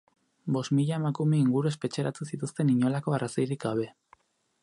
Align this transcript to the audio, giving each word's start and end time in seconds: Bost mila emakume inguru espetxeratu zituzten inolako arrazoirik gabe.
Bost 0.53 0.71
mila 0.77 0.95
emakume 0.99 1.41
inguru 1.41 1.69
espetxeratu 1.73 2.27
zituzten 2.33 2.73
inolako 2.77 3.17
arrazoirik 3.19 3.63
gabe. 3.69 3.89